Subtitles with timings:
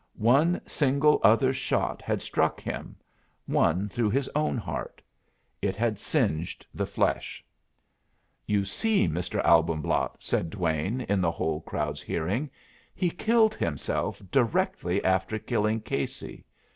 [0.17, 2.95] One single other shot had struck him
[3.45, 4.99] one through his own heart.
[5.61, 7.45] It had singed the flesh.
[8.47, 9.45] "You see, Mr.
[9.45, 12.49] Albumblatt," said Duane, in the whole crowd's hearing,
[12.95, 16.45] "he killed himself directly after killing Casey.